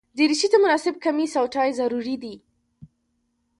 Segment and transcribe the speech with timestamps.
[0.17, 2.35] دریشي ته مناسب کمیس او ټای ضروري دي.